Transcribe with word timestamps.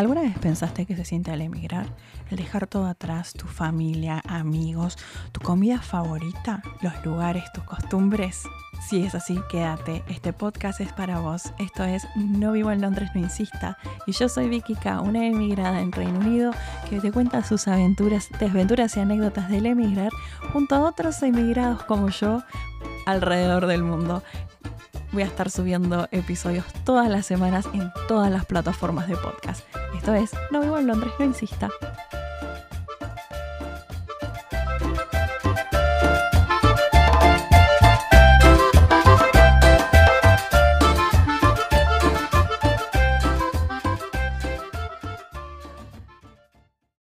¿Alguna 0.00 0.22
vez 0.22 0.38
pensaste 0.38 0.86
que 0.86 0.96
se 0.96 1.04
siente 1.04 1.30
al 1.30 1.42
emigrar? 1.42 1.84
El 2.30 2.38
dejar 2.38 2.66
todo 2.66 2.86
atrás, 2.86 3.34
tu 3.34 3.46
familia, 3.46 4.22
amigos, 4.26 4.96
tu 5.30 5.42
comida 5.42 5.82
favorita, 5.82 6.62
los 6.80 7.04
lugares, 7.04 7.44
tus 7.52 7.64
costumbres. 7.64 8.44
Si 8.88 9.04
es 9.04 9.14
así, 9.14 9.38
quédate. 9.50 10.02
Este 10.08 10.32
podcast 10.32 10.80
es 10.80 10.90
para 10.94 11.20
vos. 11.20 11.52
Esto 11.58 11.84
es 11.84 12.06
No 12.16 12.52
vivo 12.52 12.70
en 12.70 12.80
Londres, 12.80 13.10
no 13.14 13.20
insista. 13.20 13.76
Y 14.06 14.12
yo 14.12 14.30
soy 14.30 14.48
Vicky 14.48 14.74
K, 14.74 15.02
una 15.02 15.26
emigrada 15.26 15.82
en 15.82 15.92
Reino 15.92 16.18
Unido 16.18 16.52
que 16.88 16.98
te 16.98 17.12
cuenta 17.12 17.44
sus 17.44 17.68
aventuras, 17.68 18.30
desventuras 18.40 18.96
y 18.96 19.00
anécdotas 19.00 19.50
del 19.50 19.66
emigrar 19.66 20.12
junto 20.50 20.76
a 20.76 20.80
otros 20.80 21.22
emigrados 21.22 21.82
como 21.82 22.08
yo 22.08 22.42
alrededor 23.04 23.66
del 23.66 23.82
mundo. 23.82 24.22
Voy 25.12 25.22
a 25.22 25.26
estar 25.26 25.50
subiendo 25.50 26.08
episodios 26.12 26.64
todas 26.84 27.08
las 27.08 27.26
semanas 27.26 27.66
en 27.72 27.90
todas 28.06 28.30
las 28.30 28.46
plataformas 28.46 29.08
de 29.08 29.16
podcast. 29.16 29.64
Esto 29.96 30.14
es 30.14 30.30
No 30.50 30.60
vivo 30.60 30.78
en 30.78 30.86
Londres, 30.86 31.12
no 31.18 31.24
insista. 31.24 31.68